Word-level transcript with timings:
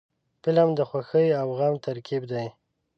فلم 0.43 0.69
د 0.75 0.79
خوښۍ 0.89 1.27
او 1.41 1.47
غم 1.57 1.73
ترکیب 1.85 2.23
دی 2.31 2.47